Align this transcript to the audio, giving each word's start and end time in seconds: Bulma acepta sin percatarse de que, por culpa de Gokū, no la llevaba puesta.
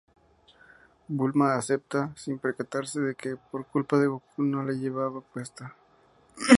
Bulma 1.17 1.53
acepta 1.55 1.99
sin 2.21 2.35
percatarse 2.43 2.97
de 3.07 3.13
que, 3.19 3.29
por 3.51 3.61
culpa 3.73 3.95
de 3.99 4.07
Gokū, 4.11 4.37
no 4.53 4.59
la 4.63 4.71
llevaba 4.81 5.21
puesta. 5.31 5.63